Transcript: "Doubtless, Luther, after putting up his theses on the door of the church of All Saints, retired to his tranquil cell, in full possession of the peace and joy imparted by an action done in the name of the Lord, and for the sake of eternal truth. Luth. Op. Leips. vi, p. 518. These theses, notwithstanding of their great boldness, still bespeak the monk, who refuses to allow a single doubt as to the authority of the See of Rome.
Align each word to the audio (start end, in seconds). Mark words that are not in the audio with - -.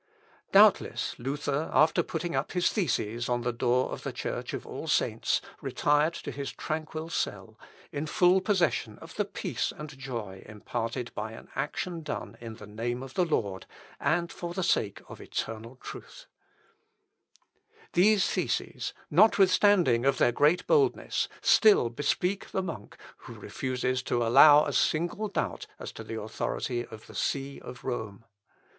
"Doubtless, 0.51 1.13
Luther, 1.19 1.69
after 1.71 2.01
putting 2.01 2.35
up 2.35 2.53
his 2.53 2.71
theses 2.71 3.29
on 3.29 3.41
the 3.41 3.53
door 3.53 3.91
of 3.91 4.01
the 4.01 4.11
church 4.11 4.51
of 4.51 4.65
All 4.65 4.87
Saints, 4.87 5.41
retired 5.61 6.15
to 6.15 6.31
his 6.31 6.51
tranquil 6.51 7.07
cell, 7.11 7.59
in 7.91 8.07
full 8.07 8.41
possession 8.41 8.97
of 8.97 9.13
the 9.13 9.25
peace 9.25 9.71
and 9.71 9.95
joy 9.95 10.41
imparted 10.47 11.13
by 11.13 11.33
an 11.33 11.49
action 11.53 12.01
done 12.01 12.35
in 12.41 12.55
the 12.55 12.65
name 12.65 13.03
of 13.03 13.13
the 13.13 13.23
Lord, 13.25 13.67
and 13.99 14.31
for 14.31 14.55
the 14.55 14.63
sake 14.63 15.03
of 15.07 15.21
eternal 15.21 15.75
truth. 15.75 16.25
Luth. 17.93 17.93
Op. 17.93 17.93
Leips. 17.93 17.93
vi, 17.93 17.93
p. 17.93 18.03
518. 18.03 18.03
These 18.03 18.27
theses, 18.83 18.93
notwithstanding 19.11 20.05
of 20.07 20.17
their 20.17 20.31
great 20.31 20.65
boldness, 20.65 21.27
still 21.41 21.91
bespeak 21.91 22.49
the 22.49 22.63
monk, 22.63 22.97
who 23.27 23.33
refuses 23.35 24.01
to 24.01 24.25
allow 24.25 24.65
a 24.65 24.73
single 24.73 25.27
doubt 25.27 25.67
as 25.77 25.91
to 25.91 26.03
the 26.03 26.19
authority 26.19 26.87
of 26.87 27.05
the 27.05 27.13
See 27.13 27.59
of 27.59 27.83
Rome. 27.83 28.25